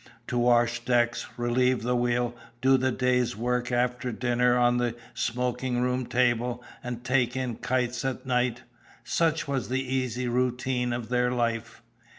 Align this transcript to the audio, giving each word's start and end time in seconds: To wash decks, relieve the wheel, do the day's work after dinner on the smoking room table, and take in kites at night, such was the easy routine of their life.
To 0.29 0.37
wash 0.39 0.83
decks, 0.83 1.27
relieve 1.37 1.83
the 1.83 1.95
wheel, 1.95 2.35
do 2.59 2.75
the 2.75 2.91
day's 2.91 3.37
work 3.37 3.71
after 3.71 4.11
dinner 4.11 4.57
on 4.57 4.77
the 4.77 4.95
smoking 5.13 5.79
room 5.83 6.07
table, 6.07 6.63
and 6.83 7.03
take 7.03 7.35
in 7.35 7.57
kites 7.57 8.03
at 8.03 8.25
night, 8.25 8.63
such 9.03 9.47
was 9.47 9.69
the 9.69 9.83
easy 9.83 10.27
routine 10.27 10.91
of 10.91 11.09
their 11.09 11.29
life. 11.31 11.83